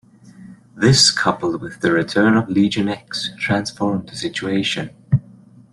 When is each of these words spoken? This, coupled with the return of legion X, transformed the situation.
This, 0.75 1.11
coupled 1.11 1.61
with 1.61 1.81
the 1.81 1.91
return 1.91 2.35
of 2.35 2.49
legion 2.49 2.87
X, 2.89 3.29
transformed 3.37 4.09
the 4.09 4.15
situation. 4.15 4.89